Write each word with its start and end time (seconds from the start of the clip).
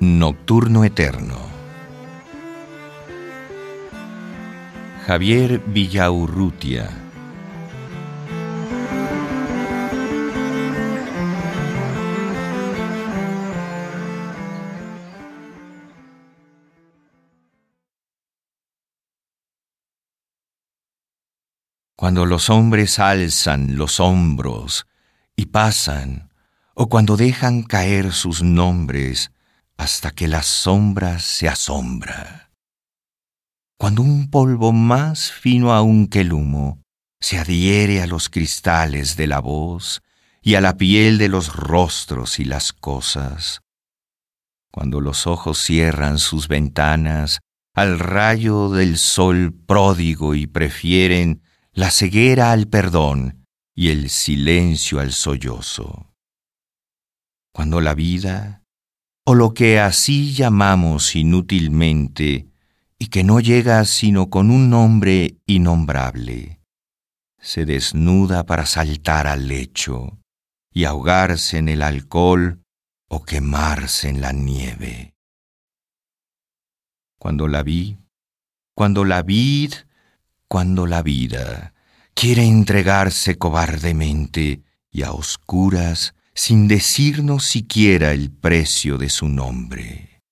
Nocturno 0.00 0.84
Eterno. 0.84 1.36
Javier 5.04 5.60
Villaurrutia. 5.66 6.88
Cuando 21.96 22.24
los 22.24 22.50
hombres 22.50 23.00
alzan 23.00 23.76
los 23.76 23.98
hombros 23.98 24.86
y 25.34 25.46
pasan, 25.46 26.30
o 26.74 26.88
cuando 26.88 27.16
dejan 27.16 27.64
caer 27.64 28.12
sus 28.12 28.44
nombres, 28.44 29.32
hasta 29.78 30.10
que 30.10 30.28
la 30.28 30.42
sombra 30.42 31.20
se 31.20 31.48
asombra. 31.48 32.50
Cuando 33.78 34.02
un 34.02 34.28
polvo 34.28 34.72
más 34.72 35.30
fino 35.30 35.72
aún 35.72 36.08
que 36.08 36.20
el 36.20 36.32
humo 36.32 36.82
se 37.20 37.38
adhiere 37.38 38.02
a 38.02 38.06
los 38.06 38.28
cristales 38.28 39.16
de 39.16 39.28
la 39.28 39.38
voz 39.38 40.02
y 40.42 40.56
a 40.56 40.60
la 40.60 40.76
piel 40.76 41.16
de 41.16 41.28
los 41.28 41.54
rostros 41.54 42.40
y 42.40 42.44
las 42.44 42.72
cosas, 42.72 43.60
cuando 44.72 45.00
los 45.00 45.26
ojos 45.26 45.58
cierran 45.58 46.18
sus 46.18 46.48
ventanas 46.48 47.40
al 47.74 48.00
rayo 48.00 48.70
del 48.70 48.98
sol 48.98 49.54
pródigo 49.66 50.34
y 50.34 50.48
prefieren 50.48 51.42
la 51.72 51.92
ceguera 51.92 52.50
al 52.50 52.66
perdón 52.66 53.46
y 53.76 53.90
el 53.90 54.10
silencio 54.10 54.98
al 54.98 55.12
sollozo. 55.12 56.12
Cuando 57.52 57.80
la 57.80 57.94
vida 57.94 58.64
o 59.30 59.34
lo 59.34 59.52
que 59.52 59.78
así 59.78 60.32
llamamos 60.32 61.14
inútilmente, 61.14 62.48
y 62.98 63.08
que 63.08 63.24
no 63.24 63.40
llega 63.40 63.84
sino 63.84 64.30
con 64.30 64.50
un 64.50 64.70
nombre 64.70 65.36
innombrable, 65.44 66.62
se 67.38 67.66
desnuda 67.66 68.46
para 68.46 68.64
saltar 68.64 69.26
al 69.26 69.46
lecho 69.46 70.18
y 70.72 70.84
ahogarse 70.84 71.58
en 71.58 71.68
el 71.68 71.82
alcohol 71.82 72.62
o 73.08 73.22
quemarse 73.22 74.08
en 74.08 74.22
la 74.22 74.32
nieve. 74.32 75.14
Cuando 77.18 77.48
la 77.48 77.62
vi, 77.62 77.98
cuando 78.74 79.04
la 79.04 79.20
vid, 79.20 79.74
cuando 80.48 80.86
la 80.86 81.02
vida 81.02 81.74
quiere 82.14 82.46
entregarse 82.46 83.36
cobardemente 83.36 84.62
y 84.90 85.02
a 85.02 85.12
oscuras 85.12 86.14
sin 86.38 86.68
decirnos 86.68 87.46
siquiera 87.46 88.12
el 88.12 88.30
precio 88.30 88.96
de 88.96 89.08
su 89.08 89.28
nombre. 89.28 90.22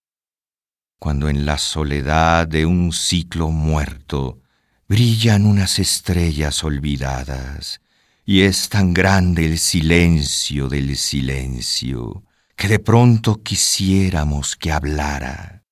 Cuando 1.00 1.28
en 1.28 1.44
la 1.44 1.58
soledad 1.58 2.46
de 2.46 2.64
un 2.64 2.92
ciclo 2.92 3.50
muerto 3.50 4.40
brillan 4.86 5.44
unas 5.44 5.80
estrellas 5.80 6.62
olvidadas, 6.62 7.80
y 8.24 8.42
es 8.42 8.68
tan 8.68 8.94
grande 8.94 9.46
el 9.46 9.58
silencio 9.58 10.68
del 10.68 10.96
silencio, 10.96 12.22
que 12.54 12.68
de 12.68 12.78
pronto 12.78 13.42
quisiéramos 13.42 14.54
que 14.54 14.70
hablara. 14.70 15.64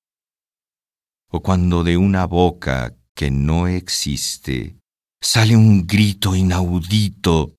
O 1.29 1.41
cuando 1.41 1.85
de 1.85 1.95
una 1.95 2.25
boca 2.25 2.93
que 3.13 3.31
no 3.31 3.67
existe 3.67 4.75
sale 5.21 5.55
un 5.55 5.87
grito 5.87 6.35
inaudito 6.35 7.54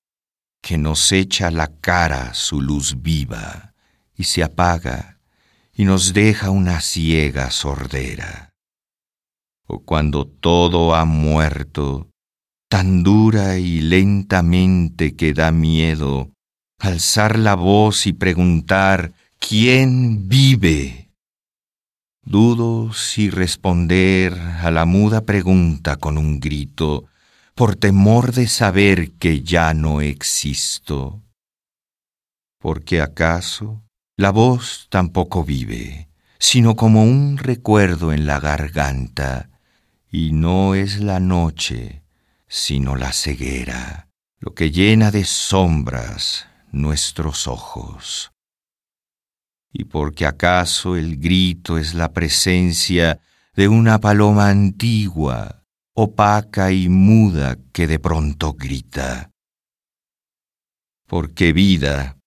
que 0.67 0.79
nos 0.79 1.13
echa 1.13 1.53
la 1.53 1.69
cara 1.69 2.35
su 2.35 2.61
luz 2.61 3.01
viva 3.01 3.73
y 4.17 4.25
se 4.25 4.43
apaga 4.43 5.21
y 5.73 5.85
nos 5.85 6.13
deja 6.13 6.51
una 6.51 6.81
ciega 6.81 7.53
sordera. 7.53 8.53
O 9.69 9.85
cuando 9.85 10.27
todo 10.27 10.97
ha 10.97 11.05
muerto, 11.05 12.11
tan 12.69 13.05
dura 13.05 13.59
y 13.59 13.81
lentamente 13.81 15.15
que 15.15 15.35
da 15.35 15.53
miedo 15.53 16.33
alzar 16.81 17.39
la 17.39 17.55
voz 17.55 18.09
y 18.09 18.13
preguntar 18.13 19.13
¿quién 19.39 20.29
vive? 20.29 21.13
Dudo 22.25 22.93
si 22.93 23.31
responder 23.31 24.37
a 24.37 24.73
la 24.73 24.85
muda 24.85 25.21
pregunta 25.21 25.95
con 25.95 26.19
un 26.19 26.41
grito 26.41 27.05
por 27.57 27.75
temor 27.75 28.35
de 28.35 28.49
saber 28.49 29.13
que 29.13 29.41
ya 29.41 29.73
no 29.73 30.03
existo. 30.03 31.23
Porque 32.61 33.01
acaso 33.01 33.83
la 34.15 34.31
voz 34.31 34.89
tampoco 34.91 35.43
vive, 35.43 36.11
sino 36.39 36.77
como 36.77 37.03
un 37.03 37.39
recuerdo 37.39 38.13
en 38.13 38.27
la 38.27 38.41
garganta, 38.41 39.49
y 40.11 40.33
no 40.33 40.75
es 40.75 41.01
la 41.01 41.19
noche, 41.19 42.03
sino 42.47 42.95
la 42.95 43.15
ceguera, 43.15 44.11
lo 44.39 44.53
que 44.53 44.71
llena 44.71 45.11
de 45.11 45.25
sombras 45.25 46.47
nuestros 46.73 47.47
ojos. 47.49 48.33
Y 49.73 49.85
porque 49.85 50.27
acaso 50.27 50.95
el 50.95 51.17
grito 51.17 51.79
es 51.79 51.95
la 51.95 52.13
presencia 52.13 53.19
de 53.55 53.69
una 53.69 53.99
paloma 53.99 54.51
antigua 54.51 55.66
opaca 55.99 56.73
y 56.73 56.91
muda 56.91 57.57
que 57.73 57.87
de 57.87 57.99
pronto 57.99 58.53
grita. 58.53 59.31
Porque 61.07 61.55
vida, 61.55 62.19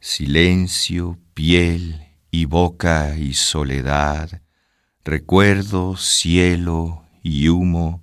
silencio, 0.00 1.20
piel 1.34 2.16
y 2.30 2.46
boca 2.46 3.14
y 3.18 3.34
soledad, 3.34 4.40
recuerdo, 5.04 5.98
cielo 5.98 7.04
y 7.22 7.48
humo, 7.48 8.02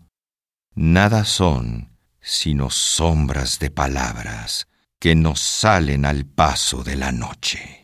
nada 0.76 1.26
son 1.26 1.98
sino 2.22 2.70
sombras 2.70 3.58
de 3.58 3.72
palabras 3.72 4.68
que 5.00 5.16
nos 5.16 5.40
salen 5.40 6.06
al 6.06 6.28
paso 6.28 6.84
de 6.84 6.96
la 6.96 7.12
noche. 7.12 7.81